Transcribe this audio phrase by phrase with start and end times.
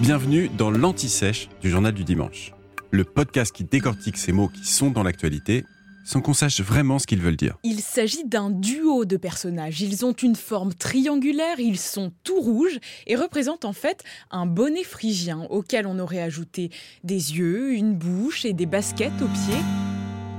[0.00, 2.52] Bienvenue dans l'Anti-Sèche du Journal du Dimanche,
[2.90, 5.64] le podcast qui décortique ces mots qui sont dans l'actualité
[6.04, 7.56] sans qu'on sache vraiment ce qu'ils veulent dire.
[7.64, 9.80] Il s'agit d'un duo de personnages.
[9.80, 14.84] Ils ont une forme triangulaire, ils sont tout rouges et représentent en fait un bonnet
[14.84, 16.70] phrygien auquel on aurait ajouté
[17.02, 19.64] des yeux, une bouche et des baskets aux pieds.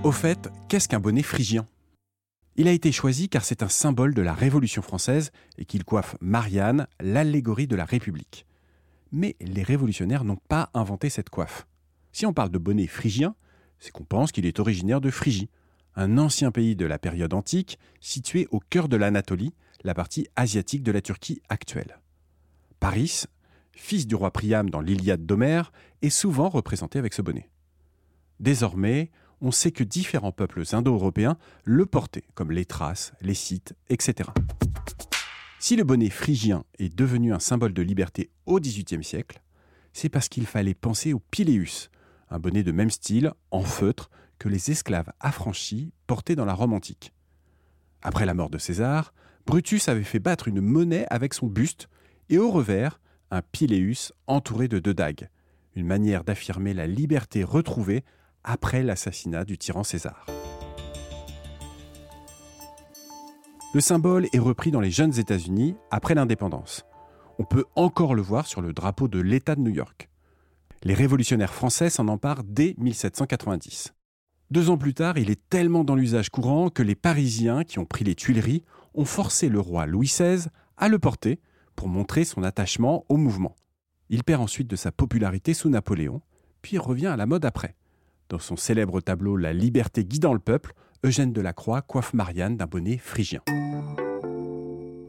[0.03, 1.65] Au fait, qu'est-ce qu'un bonnet phrygien?
[2.57, 6.15] Il a été choisi car c'est un symbole de la Révolution française et qu'il coiffe
[6.21, 8.45] Marianne, l'allégorie de la République.
[9.11, 11.67] Mais les révolutionnaires n'ont pas inventé cette coiffe.
[12.11, 13.35] Si on parle de bonnet phrygien,
[13.79, 15.49] c'est qu'on pense qu'il est originaire de Phrygie,
[15.95, 19.53] un ancien pays de la période antique situé au cœur de l'Anatolie,
[19.84, 21.99] la partie asiatique de la Turquie actuelle.
[22.79, 23.23] Paris,
[23.71, 27.49] fils du roi Priam dans l'Iliade d'Homère, est souvent représenté avec ce bonnet.
[28.39, 34.29] Désormais, on sait que différents peuples indo-européens le portaient, comme les Thraces, les Scythes, etc.
[35.59, 39.41] Si le bonnet phrygien est devenu un symbole de liberté au XVIIIe siècle,
[39.91, 41.89] c'est parce qu'il fallait penser au pileus,
[42.29, 46.73] un bonnet de même style, en feutre, que les esclaves affranchis portaient dans la Rome
[46.73, 47.12] antique.
[48.04, 49.13] Après la mort de César,
[49.48, 51.89] Brutus avait fait battre une monnaie avec son buste
[52.29, 52.99] et au revers
[53.32, 55.29] un pileus entouré de deux dagues,
[55.76, 58.04] une manière d'affirmer la liberté retrouvée
[58.43, 60.27] après l'assassinat du tyran César.
[63.77, 66.83] Le symbole est repris dans les jeunes États-Unis après l'indépendance.
[67.38, 70.09] On peut encore le voir sur le drapeau de l'État de New York.
[70.81, 73.94] Les révolutionnaires français s'en emparent dès 1790.
[74.50, 77.85] Deux ans plus tard, il est tellement dans l'usage courant que les Parisiens qui ont
[77.85, 78.63] pris les Tuileries
[78.95, 81.39] ont forcé le roi Louis XVI à le porter
[81.75, 83.55] pour montrer son attachement au mouvement.
[84.09, 86.23] Il perd ensuite de sa popularité sous Napoléon,
[86.63, 87.75] puis revient à la mode après.
[88.29, 90.73] Dans son célèbre tableau La liberté guidant le peuple,
[91.03, 93.41] Eugène Delacroix coiffe Marianne d'un bonnet phrygien.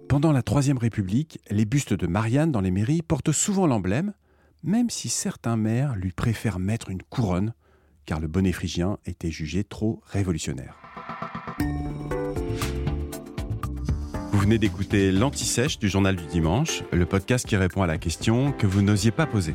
[0.08, 4.14] Pendant la Troisième République, les bustes de Marianne dans les mairies portent souvent l'emblème,
[4.62, 7.54] même si certains maires lui préfèrent mettre une couronne,
[8.06, 10.76] car le bonnet phrygien était jugé trop révolutionnaire.
[14.32, 18.52] Vous venez d'écouter l'Anti-Sèche du Journal du Dimanche, le podcast qui répond à la question
[18.52, 19.54] que vous n'osiez pas poser.